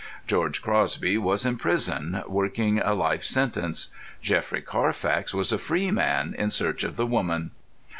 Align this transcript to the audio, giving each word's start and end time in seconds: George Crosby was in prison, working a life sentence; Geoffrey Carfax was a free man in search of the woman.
George 0.25 0.63
Crosby 0.63 1.15
was 1.19 1.45
in 1.45 1.57
prison, 1.57 2.23
working 2.27 2.79
a 2.79 2.95
life 2.95 3.23
sentence; 3.23 3.89
Geoffrey 4.19 4.63
Carfax 4.63 5.31
was 5.31 5.51
a 5.51 5.59
free 5.59 5.91
man 5.91 6.33
in 6.39 6.49
search 6.49 6.83
of 6.83 6.95
the 6.95 7.05
woman. 7.05 7.51